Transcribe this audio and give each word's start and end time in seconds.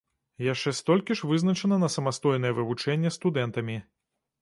Яшчэ 0.45 0.73
столькі 0.77 1.17
ж 1.19 1.29
вызначана 1.33 1.79
на 1.85 1.91
самастойнае 1.99 2.53
вывучэнне 2.61 3.15
студэнтамі. 3.21 3.83